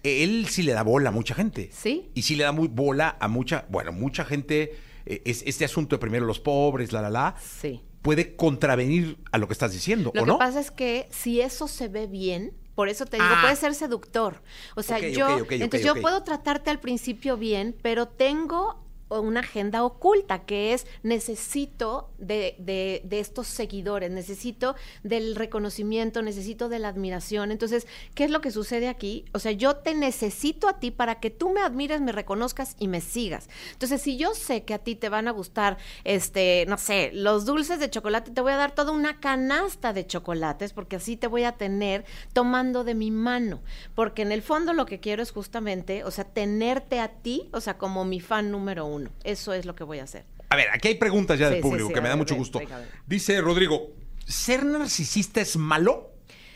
él 0.03 0.47
sí 0.50 0.63
le 0.63 0.73
da 0.73 0.83
bola 0.83 1.09
a 1.09 1.12
mucha 1.12 1.35
gente. 1.35 1.69
Sí. 1.73 2.09
Y 2.13 2.21
sí 2.23 2.35
le 2.35 2.44
da 2.44 2.51
muy 2.51 2.67
bola 2.67 3.17
a 3.19 3.27
mucha, 3.27 3.65
bueno, 3.69 3.91
mucha 3.91 4.25
gente, 4.25 4.77
eh, 5.05 5.21
es, 5.25 5.44
este 5.45 5.65
asunto 5.65 5.95
de 5.95 6.00
primero 6.00 6.25
los 6.25 6.39
pobres, 6.39 6.91
la, 6.91 7.01
la, 7.01 7.09
la, 7.09 7.35
Sí. 7.39 7.81
Puede 8.01 8.36
contravenir 8.36 9.18
a 9.31 9.38
lo 9.38 9.48
que 9.48 9.54
estás 9.54 9.72
diciendo, 9.74 10.12
Lo 10.13 10.22
¿o 10.22 10.25
que 10.25 10.31
no? 10.31 10.38
pasa 10.40 10.60
es 10.60 10.72
que 10.72 11.07
si 11.12 11.42
eso 11.42 11.68
se 11.68 11.88
ve 11.88 12.07
bien, 12.07 12.54
por 12.75 12.88
eso 12.90 13.06
te 13.06 13.18
digo, 13.18 13.28
Ah. 13.30 13.40
puede 13.42 13.56
ser 13.57 13.74
seductor. 13.75 14.42
O 14.75 14.84
sea, 14.84 15.00
yo, 15.00 15.39
entonces 15.50 15.84
yo 15.86 15.96
puedo 16.01 16.24
tratarte 16.24 16.70
al 16.70 16.79
principio 16.79 17.36
bien, 17.38 17.75
pero 17.82 18.08
tengo 18.08 18.82
una 19.10 19.39
agenda 19.42 19.84
oculta 19.84 20.46
que 20.46 20.74
es 20.74 20.86
necesito 21.04 22.10
de, 22.18 22.56
de- 22.60 23.01
de 23.04 23.20
estos 23.20 23.48
seguidores, 23.48 24.12
necesito 24.12 24.75
del 25.04 25.36
reconocimiento, 25.36 26.22
necesito 26.22 26.70
de 26.70 26.80
la 26.80 26.89
admiración. 26.89 27.51
Entonces, 27.51 27.88
¿qué 28.16 28.24
es 28.25 28.32
lo 28.32 28.42
que 28.42 28.51
sucede 28.51 28.88
aquí? 28.88 29.25
O 29.34 29.39
sea, 29.39 29.51
yo 29.51 29.78
te 29.78 29.94
necesito 29.94 30.68
a 30.68 30.80
ti 30.80 30.92
para 30.92 31.20
que 31.20 31.30
tú 31.30 31.50
me 31.50 31.62
admires, 31.62 32.01
me 32.01 32.12
reconozcas 32.12 32.75
y 32.80 32.88
me 32.88 33.01
sigas. 33.01 33.50
Entonces, 33.74 34.01
si 34.01 34.18
yo 34.18 34.34
sé 34.34 34.63
que 34.63 34.74
a 34.74 34.80
ti 34.80 34.96
te 34.96 35.10
van 35.10 35.28
a 35.28 35.32
gustar, 35.32 35.78
este, 36.04 36.66
no 36.68 36.78
sé, 36.78 37.12
los 37.13 37.46
dulces 37.46 37.80
de 37.80 37.89
chocolate, 37.89 38.32
te 38.32 38.42
voy 38.42 38.51
a 38.51 38.58
dar 38.58 38.75
toda 38.75 38.92
una 38.92 39.20
canasta 39.20 39.94
de 39.94 40.06
chocolates, 40.06 40.74
porque 40.74 40.98
así 40.98 41.18
te 41.18 41.28
voy 41.28 41.44
a 41.44 41.54
tener 41.54 42.06
tomando 42.34 42.84
de 42.84 42.96
mi 42.96 43.12
mano. 43.12 43.62
Porque 43.96 44.22
en 44.22 44.32
el 44.32 44.42
fondo 44.42 44.74
lo 44.74 44.86
que 44.86 45.00
quiero 45.00 45.24
es 45.24 45.32
justamente, 45.32 46.04
o 46.04 46.12
sea, 46.12 46.25
tenerte 46.25 47.00
a 47.00 47.10
ti, 47.10 47.50
o 47.54 47.62
sea, 47.62 47.78
como 47.78 48.06
mi 48.06 48.20
fan 48.20 48.51
número 48.51 48.86
uno. 48.86 48.99
Eso 49.24 49.53
es 49.53 49.65
lo 49.65 49.75
que 49.75 49.84
voy 49.84 50.00
a 50.00 50.03
hacer. 50.03 50.25
A 50.50 50.56
ver, 50.56 50.70
aquí 50.72 50.88
hay 50.89 50.96
preguntas 50.96 51.38
ya 51.38 51.48
Sí, 51.48 51.53
del 51.53 51.62
público 51.62 51.89
sí, 51.89 51.94
que 51.94 52.01
me 52.01 52.10
da 52.10 52.15
mucho 52.15 52.36
gusto. 52.36 52.60
Dice 53.06 53.39
Rodrigo, 53.41 53.91
¿ser 54.25 54.65
narcisista 54.65 55.41
es 55.41 55.58
malo? 55.58 56.09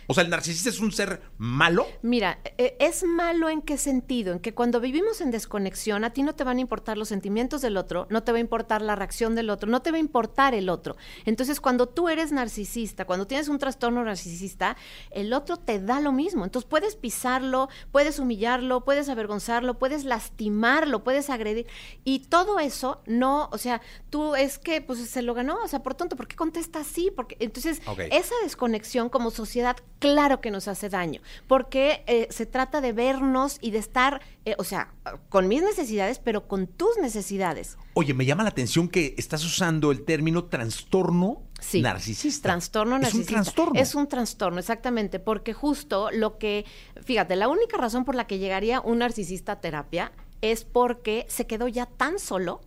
O 0.08 0.14
sea, 0.14 0.24
¿el 0.24 0.30
narcisista 0.30 0.70
es 0.70 0.80
un 0.80 0.92
ser 0.92 1.22
malo? 1.38 1.86
Mira, 2.02 2.40
eh, 2.58 2.76
¿es 2.80 3.04
malo 3.04 3.50
en 3.50 3.62
qué 3.62 3.78
sentido? 3.78 4.34
En 4.34 4.40
que 4.40 4.54
cuando 4.54 4.80
vivimos 4.80 5.22
en 5.22 5.32
desconexión, 5.32 6.04
a 6.04 6.12
ti 6.12 6.24
no 6.24 6.36
te 6.36 6.44
van 6.44 6.58
a 6.58 6.62
importar 6.62 6.98
los 6.98 7.10
sentimientos 7.10 7.62
del 7.62 7.78
otro, 7.78 8.08
no 8.10 8.24
te 8.24 8.32
va 8.32 8.38
a 8.38 8.42
importar 8.42 8.82
la 8.82 8.96
reacción 8.96 9.36
del 9.36 9.50
otro, 9.50 9.70
no 9.70 9.82
te 9.82 9.92
va 9.92 9.98
a 9.98 10.00
importar 10.00 10.54
el 10.54 10.70
otro. 10.70 10.98
Entonces, 11.26 11.60
cuando 11.60 11.88
tú 11.88 12.10
eres 12.10 12.32
narcisista, 12.32 13.06
cuando 13.06 13.28
tienes 13.28 13.48
un 13.48 13.60
trastorno 13.60 14.04
narcisista, 14.04 14.78
el 15.12 15.34
otro 15.34 15.58
te 15.58 15.80
da 15.80 16.00
lo 16.00 16.12
mismo. 16.12 16.44
Entonces, 16.44 16.70
puedes 16.70 16.96
pisarlo, 16.96 17.70
puedes 17.92 18.20
humillarlo, 18.20 18.84
puedes 18.84 19.10
avergonzarlo, 19.10 19.80
puedes 19.80 20.04
lastimarlo, 20.04 21.04
puedes 21.04 21.30
agredir. 21.30 21.68
Y 22.04 22.20
todo 22.20 22.60
eso 22.60 23.02
no, 23.06 23.50
o 23.52 23.58
sea, 23.58 23.82
tú 24.10 24.36
es 24.36 24.60
que 24.60 24.82
pues 24.82 25.00
se 25.00 25.22
lo 25.22 25.34
ganó, 25.34 25.58
o 25.64 25.68
sea, 25.68 25.84
por 25.84 25.96
tonto, 25.96 26.16
¿por 26.16 26.28
qué 26.28 26.36
contesta 26.36 26.80
así? 26.80 27.12
Porque 27.16 27.38
entonces, 27.40 27.82
esa 28.12 28.36
desconexión 28.44 29.10
como 29.10 29.32
sociedad 29.32 29.78
Claro 30.00 30.42
que 30.42 30.52
nos 30.52 30.68
hace 30.68 30.90
daño, 30.90 31.22
porque 31.48 32.04
eh, 32.08 32.28
se 32.30 32.46
trata 32.46 32.82
de 32.82 32.92
vernos 32.92 33.58
y 33.62 33.72
de 33.72 33.78
estar, 33.80 34.22
eh, 34.44 34.54
o 34.58 34.66
sea, 34.66 34.94
con 35.30 35.48
mis 35.48 35.62
necesidades, 35.64 36.20
pero 36.20 36.46
con 36.48 36.68
tus 36.68 36.98
necesidades. 37.02 37.78
Oye, 37.94 38.14
me 38.14 38.26
llama 38.26 38.44
la 38.44 38.50
atención 38.50 38.90
que 38.90 39.16
estás 39.18 39.46
usando 39.46 39.92
el 39.92 40.04
término 40.04 40.46
trastorno 40.46 41.44
Sí. 41.62 41.82
narcisista. 41.82 42.50
Trastorno 42.50 42.96
Es 42.96 43.00
un 43.00 43.02
narcisista. 43.04 43.34
trastorno. 43.34 43.80
Es 43.80 43.96
un 43.96 44.08
trastorno, 44.08 44.60
exactamente, 44.60 45.20
porque 45.20 45.54
justo 45.54 46.12
lo 46.12 46.38
que, 46.38 46.66
fíjate, 47.06 47.38
la 47.38 47.48
única 47.48 47.78
razón 47.78 48.04
por 48.04 48.16
la 48.16 48.28
que 48.28 48.38
llegaría 48.40 48.82
un 48.82 48.98
narcisista 49.00 49.54
a 49.54 49.62
terapia 49.62 50.12
es 50.44 50.66
porque 50.66 51.26
se 51.30 51.48
quedó 51.48 51.70
ya 51.70 51.86
tan 51.86 52.20
solo, 52.20 52.60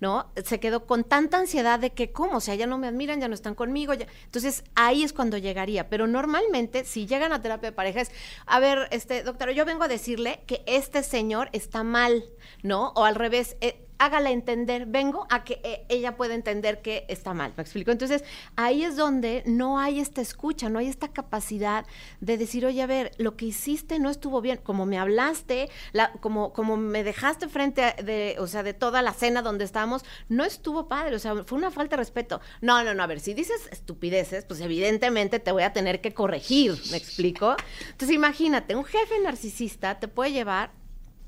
¿no? 0.00 0.30
Se 0.44 0.60
quedó 0.60 0.86
con 0.86 1.02
tanta 1.02 1.38
ansiedad 1.38 1.80
de 1.80 1.90
que, 1.90 2.12
¿cómo? 2.12 2.36
O 2.36 2.40
sea, 2.40 2.54
ya 2.54 2.68
no 2.68 2.78
me 2.78 2.86
admiran, 2.86 3.20
ya 3.20 3.26
no 3.26 3.34
están 3.34 3.56
conmigo. 3.56 3.92
Entonces, 3.92 4.62
ahí 4.76 5.02
es 5.02 5.12
cuando 5.12 5.36
llegaría. 5.36 5.88
Pero 5.88 6.06
normalmente, 6.06 6.84
si 6.84 7.06
llegan 7.06 7.32
a 7.32 7.42
terapia 7.42 7.70
de 7.70 7.76
pareja, 7.76 8.02
es, 8.02 8.12
a 8.46 8.60
ver, 8.60 8.86
este, 8.92 9.24
doctora, 9.24 9.50
yo 9.50 9.64
vengo 9.64 9.82
a 9.82 9.88
decirle 9.88 10.44
que 10.46 10.62
este 10.66 11.02
señor 11.02 11.50
está 11.52 11.82
mal, 11.82 12.24
¿no? 12.62 12.92
O 12.94 13.04
al 13.04 13.16
revés, 13.16 13.56
eh, 13.60 13.83
hágala 13.98 14.30
entender, 14.30 14.86
vengo 14.86 15.26
a 15.30 15.44
que 15.44 15.60
eh, 15.64 15.84
ella 15.88 16.16
pueda 16.16 16.34
entender 16.34 16.82
que 16.82 17.04
está 17.08 17.32
mal, 17.34 17.52
¿me 17.56 17.62
explico? 17.62 17.90
Entonces, 17.90 18.24
ahí 18.56 18.82
es 18.84 18.96
donde 18.96 19.42
no 19.46 19.78
hay 19.78 20.00
esta 20.00 20.20
escucha, 20.20 20.68
no 20.68 20.78
hay 20.78 20.88
esta 20.88 21.08
capacidad 21.08 21.86
de 22.20 22.36
decir, 22.36 22.66
oye, 22.66 22.82
a 22.82 22.86
ver, 22.86 23.12
lo 23.18 23.36
que 23.36 23.46
hiciste 23.46 23.98
no 23.98 24.10
estuvo 24.10 24.40
bien, 24.40 24.58
como 24.62 24.84
me 24.86 24.98
hablaste, 24.98 25.70
la, 25.92 26.12
como, 26.20 26.52
como 26.52 26.76
me 26.76 27.04
dejaste 27.04 27.48
frente 27.48 27.82
a- 27.84 27.92
de, 27.94 28.36
o 28.38 28.46
sea, 28.46 28.62
de 28.62 28.74
toda 28.74 29.00
la 29.02 29.12
cena 29.12 29.42
donde 29.42 29.64
estábamos, 29.64 30.04
no 30.28 30.44
estuvo 30.44 30.88
padre, 30.88 31.16
o 31.16 31.18
sea, 31.18 31.44
fue 31.44 31.56
una 31.58 31.70
falta 31.70 31.96
de 31.96 32.00
respeto. 32.02 32.40
No, 32.60 32.82
no, 32.84 32.94
no, 32.94 33.02
a 33.02 33.06
ver, 33.06 33.20
si 33.20 33.32
dices 33.34 33.68
estupideces, 33.70 34.44
pues 34.44 34.60
evidentemente 34.60 35.38
te 35.38 35.52
voy 35.52 35.62
a 35.62 35.72
tener 35.72 36.00
que 36.00 36.12
corregir, 36.12 36.72
¿me 36.90 36.96
explico? 36.96 37.56
Entonces, 37.90 38.14
imagínate, 38.14 38.74
un 38.76 38.84
jefe 38.84 39.18
narcisista 39.22 39.98
te 40.00 40.08
puede 40.08 40.32
llevar 40.32 40.72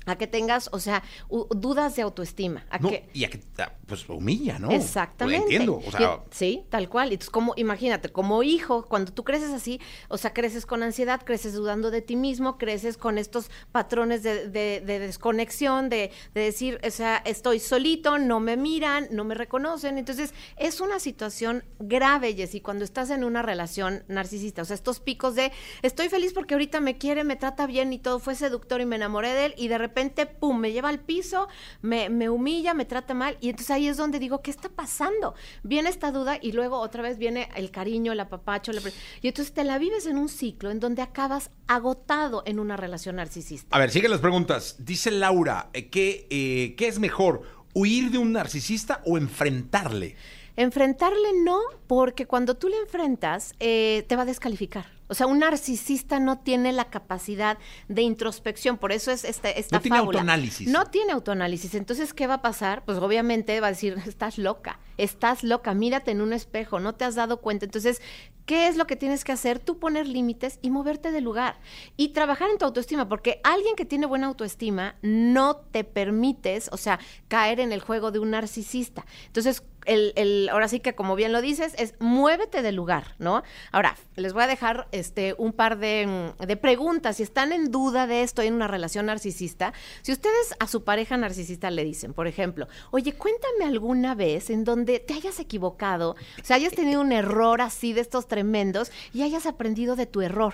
a 0.07 0.17
que 0.17 0.25
tengas, 0.25 0.69
o 0.71 0.79
sea, 0.79 1.03
dudas 1.51 1.95
de 1.95 2.01
autoestima, 2.01 2.65
a 2.69 2.79
No, 2.79 2.89
que 2.89 3.07
y 3.13 3.23
a 3.25 3.29
que 3.29 3.39
pues 3.85 4.07
humilla, 4.09 4.57
¿no? 4.59 4.71
Exactamente. 4.71 5.37
Lo 5.39 5.43
entiendo. 5.43 5.75
O 5.75 5.81
Y- 6.01 6.33
sí, 6.35 6.65
tal 6.69 6.89
cual. 6.89 7.09
Entonces, 7.11 7.29
como, 7.29 7.53
imagínate, 7.57 8.09
como 8.09 8.41
hijo, 8.43 8.85
cuando 8.87 9.13
tú 9.13 9.23
creces 9.23 9.51
así, 9.51 9.79
o 10.09 10.17
sea, 10.17 10.33
creces 10.33 10.65
con 10.65 10.81
ansiedad, 10.83 11.21
creces 11.23 11.53
dudando 11.53 11.91
de 11.91 12.01
ti 12.01 12.15
mismo, 12.15 12.57
creces 12.57 12.97
con 12.97 13.17
estos 13.17 13.49
patrones 13.71 14.23
de, 14.23 14.47
de- 14.49 14.81
de 14.81 14.99
desconexión, 14.99 15.89
de, 15.89 16.11
de 16.33 16.41
decir, 16.41 16.79
o 16.85 16.89
sea, 16.91 17.17
estoy 17.25 17.59
solito, 17.59 18.17
no 18.17 18.39
me 18.39 18.57
miran, 18.57 19.07
no 19.11 19.23
me 19.23 19.35
reconocen. 19.35 19.97
Entonces, 19.97 20.33
es 20.55 20.79
una 20.81 20.99
situación 20.99 21.63
grave, 21.79 22.33
Jessy, 22.33 22.61
cuando 22.61 22.83
estás 22.85 23.09
en 23.09 23.23
una 23.23 23.41
relación 23.41 24.03
narcisista. 24.07 24.61
O 24.61 24.65
sea, 24.65 24.75
estos 24.75 24.99
picos 24.99 25.35
de, 25.35 25.51
estoy 25.81 26.09
feliz 26.09 26.33
porque 26.33 26.53
ahorita 26.53 26.79
me 26.79 26.97
quiere, 26.97 27.23
me 27.23 27.35
trata 27.35 27.67
bien 27.67 27.91
y 27.93 27.99
todo 27.99 28.19
fue 28.19 28.35
seductor 28.35 28.79
y 28.81 28.85
me 28.85 28.95
enamoré 28.95 29.33
de 29.33 29.45
él, 29.47 29.53
y 29.57 29.67
de 29.67 29.77
repente, 29.77 29.96
pum, 30.39 30.59
me 30.59 30.71
lleva 30.71 30.89
al 30.89 30.99
piso, 30.99 31.47
me, 31.81 32.09
me 32.09 32.29
humilla, 32.29 32.73
me 32.73 32.85
trata 32.85 33.13
mal, 33.13 33.37
y 33.41 33.49
entonces 33.49 33.71
ahí 33.71 33.87
es 33.87 33.97
donde 33.97 34.19
digo, 34.19 34.41
¿qué 34.41 34.51
está 34.51 34.69
pasando? 34.69 35.35
Viene 35.63 35.89
esta 35.89 36.11
duda 36.11 36.37
y 36.41 36.51
luego 36.51 36.79
otra 36.79 37.01
vez 37.01 37.17
viene 37.17 37.49
el 37.55 37.71
cariño, 37.71 38.11
el 38.11 38.19
apapacho, 38.19 38.71
la 38.71 38.81
y 39.21 39.27
entonces 39.27 39.53
te 39.53 39.63
la 39.63 39.77
vives 39.77 40.05
en 40.05 40.17
un 40.17 40.29
ciclo 40.29 40.71
en 40.71 40.79
donde 40.79 41.01
acabas 41.01 41.51
agotado 41.67 42.43
en 42.45 42.59
una 42.59 42.77
relación 42.77 43.17
narcisista. 43.17 43.75
a 43.75 43.79
ver, 43.79 43.91
siguen 43.91 44.11
las 44.11 44.21
preguntas. 44.21 44.75
Dice 44.79 45.11
Laura, 45.11 45.69
eh, 45.73 45.89
¿qué, 45.89 46.27
eh, 46.29 46.75
¿qué 46.77 46.87
es 46.87 46.99
mejor? 46.99 47.43
¿Huir 47.73 48.11
de 48.11 48.17
un 48.17 48.31
narcisista 48.31 49.01
o 49.05 49.17
enfrentarle? 49.17 50.15
Enfrentarle 50.55 51.29
no, 51.43 51.59
porque 51.85 52.25
cuando 52.25 52.55
tú 52.55 52.69
le 52.69 52.77
enfrentas, 52.77 53.53
eh, 53.59 54.05
te 54.07 54.15
va 54.15 54.23
a 54.23 54.25
descalificar. 54.25 54.96
O 55.07 55.13
sea, 55.13 55.27
un 55.27 55.39
narcisista 55.39 56.19
no 56.19 56.39
tiene 56.39 56.73
la 56.73 56.85
capacidad 56.85 57.57
de 57.87 58.01
introspección, 58.01 58.77
por 58.77 58.91
eso 58.91 59.11
es 59.11 59.23
este, 59.23 59.59
esta 59.59 59.77
No 59.77 59.81
tiene 59.81 59.97
fábula. 59.97 60.19
autoanálisis. 60.19 60.67
No 60.67 60.85
tiene 60.85 61.13
autoanálisis. 61.13 61.75
Entonces, 61.75 62.13
¿qué 62.13 62.27
va 62.27 62.35
a 62.35 62.41
pasar? 62.41 62.83
Pues 62.85 62.97
obviamente 62.97 63.59
va 63.61 63.67
a 63.67 63.71
decir, 63.71 63.97
estás 64.05 64.37
loca, 64.37 64.79
estás 64.97 65.43
loca, 65.43 65.73
mírate 65.73 66.11
en 66.11 66.21
un 66.21 66.33
espejo, 66.33 66.79
no 66.79 66.95
te 66.95 67.05
has 67.05 67.15
dado 67.15 67.41
cuenta. 67.41 67.65
Entonces, 67.65 68.01
¿qué 68.45 68.67
es 68.67 68.75
lo 68.77 68.85
que 68.87 68.95
tienes 68.95 69.23
que 69.23 69.31
hacer? 69.31 69.59
Tú 69.59 69.79
poner 69.79 70.07
límites 70.07 70.59
y 70.61 70.69
moverte 70.71 71.11
de 71.11 71.21
lugar. 71.21 71.59
Y 71.95 72.09
trabajar 72.09 72.49
en 72.49 72.57
tu 72.57 72.65
autoestima, 72.65 73.07
porque 73.07 73.39
alguien 73.43 73.75
que 73.75 73.85
tiene 73.85 74.05
buena 74.07 74.27
autoestima 74.27 74.95
no 75.01 75.55
te 75.57 75.83
permites, 75.83 76.69
o 76.71 76.77
sea, 76.77 76.99
caer 77.27 77.59
en 77.59 77.71
el 77.71 77.81
juego 77.81 78.11
de 78.11 78.19
un 78.19 78.31
narcisista. 78.31 79.05
Entonces, 79.27 79.63
el, 79.87 80.13
el- 80.15 80.49
ahora 80.49 80.67
sí 80.67 80.79
que 80.79 80.93
como 80.93 81.15
bien 81.15 81.33
lo 81.33 81.41
dices, 81.41 81.73
es 81.79 81.95
muévete 81.99 82.61
del 82.61 82.75
lugar, 82.75 83.15
¿no? 83.17 83.41
Ahora, 83.71 83.95
les 84.15 84.33
voy 84.33 84.43
a 84.43 84.47
dejar 84.47 84.87
este 84.91 85.33
un 85.37 85.53
par 85.53 85.79
de, 85.79 86.05
mm, 86.39 86.45
de 86.45 86.57
preguntas. 86.57 87.17
Si 87.17 87.23
están 87.23 87.51
en 87.51 87.71
duda 87.71 88.05
de 88.05 88.21
esto 88.23 88.41
en 88.41 88.53
una 88.53 88.67
relación 88.67 89.07
narcisista, 89.07 89.73
si 90.01 90.11
ustedes 90.11 90.53
a 90.59 90.67
su 90.67 90.83
pareja 90.83 91.17
narcisista 91.17 91.71
le 91.71 91.83
dicen, 91.83 92.13
por 92.13 92.27
ejemplo, 92.27 92.67
oye, 92.91 93.13
cuéntame 93.13 93.65
alguna 93.65 94.13
vez 94.13 94.49
en 94.49 94.63
donde 94.63 94.99
te 94.99 95.13
hayas 95.15 95.39
equivocado, 95.39 96.11
o 96.11 96.45
sea, 96.45 96.57
hayas 96.57 96.73
tenido 96.73 97.01
un 97.01 97.11
error 97.11 97.61
así 97.61 97.93
de 97.93 98.01
estos 98.01 98.27
tremendos 98.27 98.91
y 99.13 99.23
hayas 99.23 99.45
aprendido 99.45 99.95
de 99.95 100.05
tu 100.05 100.21
error. 100.21 100.53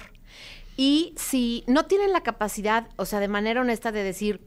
Y 0.76 1.14
si 1.18 1.64
no 1.68 1.86
tienen 1.86 2.14
la 2.14 2.22
capacidad, 2.24 2.88
o 2.96 3.06
sea, 3.06 3.20
de 3.20 3.28
manera 3.28 3.62
honesta 3.62 3.92
de 3.92 4.04
decir, 4.04 4.42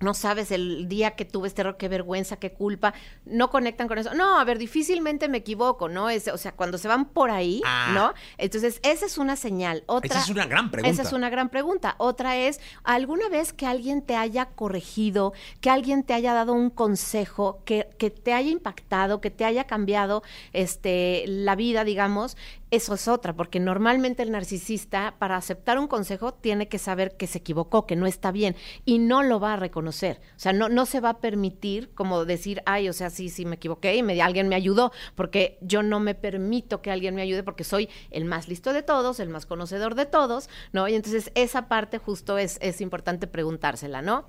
no 0.00 0.14
sabes 0.14 0.50
el 0.50 0.88
día 0.88 1.12
que 1.12 1.24
tuve 1.24 1.48
este 1.48 1.60
error, 1.60 1.76
qué 1.76 1.88
vergüenza, 1.88 2.36
qué 2.36 2.52
culpa, 2.52 2.94
no 3.26 3.50
conectan 3.50 3.86
con 3.86 3.98
eso. 3.98 4.14
No, 4.14 4.38
a 4.40 4.44
ver, 4.44 4.58
difícilmente 4.58 5.28
me 5.28 5.38
equivoco, 5.38 5.88
¿no? 5.88 6.10
Es, 6.10 6.28
o 6.28 6.38
sea, 6.38 6.52
cuando 6.52 6.78
se 6.78 6.88
van 6.88 7.04
por 7.06 7.30
ahí, 7.30 7.60
Ah. 7.64 7.92
¿no? 7.94 8.14
Entonces, 8.38 8.80
esa 8.82 9.06
es 9.06 9.18
una 9.18 9.36
señal. 9.36 9.84
Otra, 9.86 10.08
Esa 10.08 10.20
es 10.24 10.30
una 10.30 10.46
gran 10.46 10.70
pregunta. 10.70 10.90
Esa 10.90 11.02
es 11.02 11.12
una 11.12 11.30
gran 11.30 11.48
pregunta. 11.50 11.94
Otra 11.98 12.36
es, 12.36 12.60
¿alguna 12.82 13.28
vez 13.28 13.52
que 13.52 13.66
alguien 13.66 14.02
te 14.02 14.16
haya 14.16 14.46
corregido, 14.46 15.32
que 15.60 15.70
alguien 15.70 16.02
te 16.02 16.14
haya 16.14 16.32
dado 16.32 16.52
un 16.52 16.70
consejo, 16.70 17.62
que, 17.64 17.88
que 17.98 18.10
te 18.10 18.32
haya 18.32 18.50
impactado, 18.50 19.20
que 19.20 19.30
te 19.30 19.44
haya 19.44 19.64
cambiado 19.64 20.22
este, 20.52 21.24
la 21.26 21.56
vida, 21.56 21.84
digamos? 21.84 22.36
Eso 22.70 22.94
es 22.94 23.08
otra, 23.08 23.34
porque 23.34 23.58
normalmente 23.58 24.22
el 24.22 24.30
narcisista, 24.30 25.16
para 25.18 25.36
aceptar 25.36 25.76
un 25.80 25.88
consejo, 25.88 26.32
tiene 26.32 26.68
que 26.68 26.78
saber 26.78 27.16
que 27.16 27.26
se 27.26 27.38
equivocó, 27.38 27.84
que 27.84 27.96
no 27.96 28.06
está 28.06 28.30
bien, 28.30 28.54
y 28.84 29.00
no 29.00 29.24
lo 29.24 29.40
va 29.40 29.54
a 29.54 29.56
reconocer. 29.56 30.20
O 30.36 30.38
sea, 30.38 30.52
no, 30.52 30.68
no 30.68 30.86
se 30.86 31.00
va 31.00 31.10
a 31.10 31.20
permitir 31.20 31.92
como 31.94 32.24
decir, 32.24 32.62
ay, 32.66 32.88
o 32.88 32.92
sea, 32.92 33.10
sí, 33.10 33.28
sí, 33.28 33.44
me 33.44 33.56
equivoqué 33.56 33.96
y 33.96 34.04
me, 34.04 34.22
alguien 34.22 34.48
me 34.48 34.54
ayudó, 34.54 34.92
porque 35.16 35.58
yo 35.62 35.82
no 35.82 35.98
me 35.98 36.14
permito 36.14 36.80
que 36.80 36.92
alguien 36.92 37.16
me 37.16 37.22
ayude 37.22 37.42
porque 37.42 37.64
soy 37.64 37.88
el 38.12 38.24
más 38.24 38.46
listo 38.46 38.72
de 38.72 38.84
todos, 38.84 39.18
el 39.18 39.30
más 39.30 39.46
conocedor 39.46 39.96
de 39.96 40.06
todos, 40.06 40.48
¿no? 40.72 40.86
Y 40.86 40.94
entonces 40.94 41.32
esa 41.34 41.66
parte 41.66 41.98
justo 41.98 42.38
es, 42.38 42.56
es 42.62 42.80
importante 42.80 43.26
preguntársela, 43.26 44.00
¿no? 44.00 44.26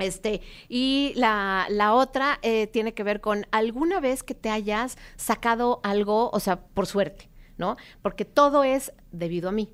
Este, 0.00 0.42
y 0.68 1.12
la, 1.14 1.66
la 1.70 1.94
otra 1.94 2.40
eh, 2.42 2.66
tiene 2.66 2.94
que 2.94 3.04
ver 3.04 3.20
con 3.20 3.46
alguna 3.52 4.00
vez 4.00 4.24
que 4.24 4.34
te 4.34 4.50
hayas 4.50 4.98
sacado 5.16 5.80
algo, 5.84 6.30
o 6.30 6.40
sea, 6.40 6.60
por 6.60 6.86
suerte, 6.86 7.30
¿no? 7.58 7.76
Porque 8.02 8.24
todo 8.24 8.64
es 8.64 8.92
debido 9.12 9.48
a 9.48 9.52
mí. 9.52 9.70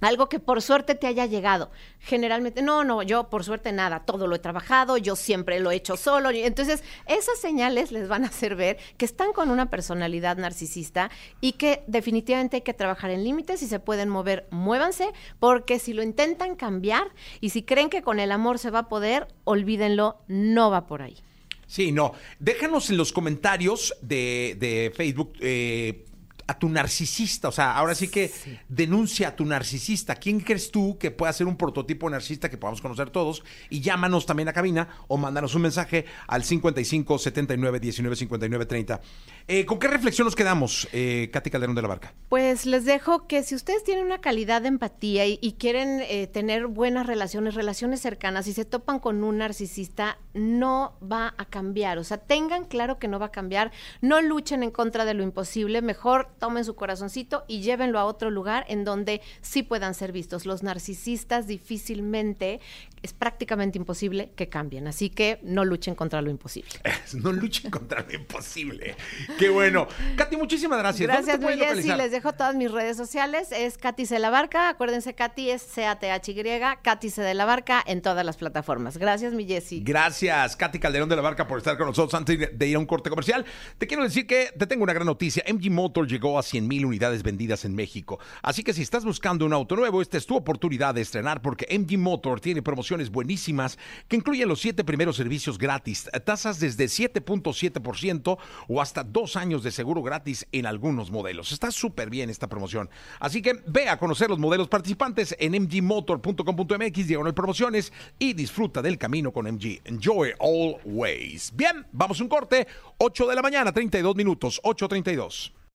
Algo 0.00 0.30
que 0.30 0.40
por 0.40 0.62
suerte 0.62 0.94
te 0.94 1.06
haya 1.06 1.26
llegado. 1.26 1.70
Generalmente, 1.98 2.62
no, 2.62 2.84
no, 2.84 3.02
yo 3.02 3.28
por 3.28 3.44
suerte 3.44 3.70
nada, 3.70 4.00
todo 4.06 4.26
lo 4.26 4.36
he 4.36 4.38
trabajado, 4.38 4.96
yo 4.96 5.14
siempre 5.14 5.60
lo 5.60 5.70
he 5.70 5.76
hecho 5.76 5.96
solo. 5.98 6.30
Entonces, 6.30 6.82
esas 7.06 7.38
señales 7.38 7.92
les 7.92 8.08
van 8.08 8.24
a 8.24 8.28
hacer 8.28 8.56
ver 8.56 8.78
que 8.96 9.04
están 9.04 9.32
con 9.32 9.50
una 9.50 9.68
personalidad 9.68 10.38
narcisista 10.38 11.10
y 11.42 11.52
que 11.52 11.84
definitivamente 11.86 12.56
hay 12.56 12.62
que 12.62 12.72
trabajar 12.72 13.10
en 13.10 13.24
límites. 13.24 13.60
Si 13.60 13.66
se 13.66 13.78
pueden 13.78 14.08
mover, 14.08 14.46
muévanse, 14.50 15.10
porque 15.38 15.78
si 15.78 15.92
lo 15.92 16.02
intentan 16.02 16.56
cambiar 16.56 17.08
y 17.40 17.50
si 17.50 17.62
creen 17.62 17.90
que 17.90 18.02
con 18.02 18.20
el 18.20 18.32
amor 18.32 18.58
se 18.58 18.70
va 18.70 18.80
a 18.80 18.88
poder, 18.88 19.28
olvídenlo, 19.44 20.22
no 20.28 20.70
va 20.70 20.86
por 20.86 21.02
ahí. 21.02 21.18
Sí, 21.66 21.92
no. 21.92 22.14
Déjanos 22.38 22.90
en 22.90 22.96
los 22.96 23.12
comentarios 23.12 23.94
de, 24.00 24.56
de 24.58 24.92
Facebook 24.96 25.34
eh, 25.40 26.06
a 26.50 26.58
tu 26.58 26.68
narcisista. 26.68 27.48
O 27.48 27.52
sea, 27.52 27.76
ahora 27.76 27.94
sí 27.94 28.08
que 28.08 28.32
denuncia 28.68 29.28
a 29.28 29.36
tu 29.36 29.44
narcisista. 29.44 30.16
¿Quién 30.16 30.40
crees 30.40 30.72
tú 30.72 30.98
que 30.98 31.12
pueda 31.12 31.32
ser 31.32 31.46
un 31.46 31.56
prototipo 31.56 32.10
narcisista 32.10 32.50
que 32.50 32.58
podamos 32.58 32.80
conocer 32.80 33.10
todos? 33.10 33.44
Y 33.68 33.80
llámanos 33.80 34.26
también 34.26 34.48
a 34.48 34.52
cabina 34.52 34.88
o 35.06 35.16
mándanos 35.16 35.54
un 35.54 35.62
mensaje 35.62 36.06
al 36.26 36.42
55 36.42 37.18
79 37.18 37.78
19 37.78 38.16
59 38.16 38.66
30. 38.66 39.00
Eh, 39.46 39.64
¿Con 39.64 39.78
qué 39.78 39.86
reflexión 39.86 40.24
nos 40.24 40.34
quedamos, 40.34 40.88
eh, 40.92 41.30
Katy 41.32 41.50
Calderón 41.50 41.76
de 41.76 41.82
la 41.82 41.88
Barca? 41.88 42.14
Pues 42.28 42.66
les 42.66 42.84
dejo 42.84 43.28
que 43.28 43.44
si 43.44 43.54
ustedes 43.54 43.84
tienen 43.84 44.04
una 44.04 44.20
calidad 44.20 44.62
de 44.62 44.68
empatía 44.68 45.26
y, 45.26 45.38
y 45.40 45.52
quieren 45.52 46.02
eh, 46.02 46.26
tener 46.26 46.66
buenas 46.66 47.06
relaciones, 47.06 47.54
relaciones 47.54 48.00
cercanas 48.00 48.48
y 48.48 48.54
se 48.54 48.64
topan 48.64 48.98
con 48.98 49.22
un 49.22 49.38
narcisista, 49.38 50.18
no 50.34 50.94
va 51.00 51.34
a 51.38 51.44
cambiar. 51.44 51.98
O 51.98 52.04
sea, 52.04 52.18
tengan 52.18 52.64
claro 52.64 52.98
que 52.98 53.06
no 53.06 53.20
va 53.20 53.26
a 53.26 53.32
cambiar. 53.32 53.70
No 54.00 54.20
luchen 54.20 54.64
en 54.64 54.72
contra 54.72 55.04
de 55.04 55.14
lo 55.14 55.22
imposible. 55.22 55.80
Mejor 55.80 56.28
tomen 56.40 56.64
su 56.64 56.74
corazoncito 56.74 57.44
y 57.46 57.60
llévenlo 57.60 58.00
a 58.00 58.04
otro 58.04 58.30
lugar 58.30 58.64
en 58.68 58.84
donde 58.84 59.20
sí 59.42 59.62
puedan 59.62 59.94
ser 59.94 60.10
vistos. 60.10 60.46
Los 60.46 60.64
narcisistas 60.64 61.46
difícilmente, 61.46 62.60
es 63.02 63.12
prácticamente 63.12 63.78
imposible 63.78 64.30
que 64.36 64.48
cambien, 64.48 64.86
así 64.86 65.10
que 65.10 65.38
no 65.42 65.64
luchen 65.64 65.94
contra 65.94 66.20
lo 66.20 66.30
imposible. 66.30 66.70
no 67.14 67.32
luchen 67.32 67.70
contra 67.70 68.02
lo 68.02 68.12
imposible. 68.14 68.96
Qué 69.38 69.48
bueno. 69.48 69.88
Katy, 70.16 70.36
muchísimas 70.36 70.78
gracias. 70.78 71.08
Gracias, 71.08 71.40
muy 71.40 71.54
Sí, 71.82 71.88
les 71.88 72.10
dejo 72.10 72.32
todas 72.32 72.54
mis 72.54 72.70
redes 72.70 72.96
sociales. 72.96 73.52
Es 73.52 73.78
Katy 73.78 74.06
C. 74.06 74.18
La 74.18 74.30
Barca. 74.30 74.68
Acuérdense, 74.68 75.14
Katy 75.14 75.50
es 75.50 75.62
C-A-T-H-Y, 75.62 76.42
Katy 76.82 77.10
C. 77.10 77.22
de 77.22 77.34
la 77.34 77.44
Barca 77.44 77.82
en 77.86 78.02
todas 78.02 78.24
las 78.24 78.36
plataformas. 78.36 78.98
Gracias, 78.98 79.32
mi 79.32 79.46
Jessy. 79.46 79.80
Gracias, 79.80 80.56
Katy 80.56 80.78
Calderón 80.78 81.08
de 81.08 81.16
la 81.16 81.22
Barca, 81.22 81.46
por 81.46 81.58
estar 81.58 81.76
con 81.76 81.86
nosotros 81.86 82.14
antes 82.14 82.58
de 82.58 82.66
ir 82.66 82.76
a 82.76 82.78
un 82.78 82.86
corte 82.86 83.10
comercial. 83.10 83.44
Te 83.78 83.86
quiero 83.86 84.02
decir 84.02 84.26
que 84.26 84.50
te 84.58 84.66
tengo 84.66 84.82
una 84.84 84.92
gran 84.92 85.06
noticia. 85.06 85.42
MG 85.48 85.70
Motor 85.70 86.06
llegó 86.06 86.38
a 86.38 86.42
100 86.42 86.66
mil 86.68 86.84
unidades 86.84 87.22
vendidas 87.22 87.64
en 87.64 87.74
México. 87.74 88.18
Así 88.42 88.62
que 88.62 88.72
si 88.72 88.82
estás 88.82 89.04
buscando 89.04 89.46
un 89.46 89.52
auto 89.52 89.76
nuevo, 89.76 90.02
esta 90.02 90.18
es 90.18 90.26
tu 90.26 90.36
oportunidad 90.36 90.94
de 90.94 91.00
estrenar 91.00 91.42
porque 91.42 91.66
MG 91.78 91.98
Motor 91.98 92.40
tiene 92.40 92.62
buenísimas 93.10 93.78
que 94.08 94.16
incluyen 94.16 94.48
los 94.48 94.60
siete 94.60 94.82
primeros 94.82 95.16
servicios 95.16 95.58
gratis, 95.58 96.10
tasas 96.24 96.58
desde 96.58 96.86
7.7% 96.86 98.38
o 98.68 98.80
hasta 98.80 99.04
dos 99.04 99.36
años 99.36 99.62
de 99.62 99.70
seguro 99.70 100.02
gratis 100.02 100.46
en 100.52 100.66
algunos 100.66 101.10
modelos. 101.10 101.52
Está 101.52 101.70
súper 101.70 102.10
bien 102.10 102.30
esta 102.30 102.48
promoción. 102.48 102.90
Así 103.20 103.42
que 103.42 103.62
ve 103.66 103.88
a 103.88 103.98
conocer 103.98 104.28
los 104.28 104.38
modelos 104.38 104.68
participantes 104.68 105.36
en 105.38 105.52
mgmotor.com.mx, 105.62 107.06
diagonal 107.06 107.34
promociones 107.34 107.92
y 108.18 108.32
disfruta 108.32 108.82
del 108.82 108.98
camino 108.98 109.32
con 109.32 109.46
MG. 109.46 109.80
Enjoy 109.84 110.32
always. 110.40 111.52
Bien, 111.54 111.86
vamos 111.92 112.20
a 112.20 112.24
un 112.24 112.28
corte. 112.28 112.66
8 112.98 113.26
de 113.28 113.34
la 113.34 113.42
mañana, 113.42 113.72
32 113.72 114.16
minutos, 114.16 114.60
8.32. 114.64 115.59